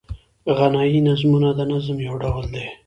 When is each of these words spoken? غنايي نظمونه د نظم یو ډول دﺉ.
غنايي 0.57 0.99
نظمونه 1.07 1.49
د 1.59 1.59
نظم 1.71 1.97
یو 2.07 2.15
ډول 2.23 2.45
دﺉ. 2.53 2.67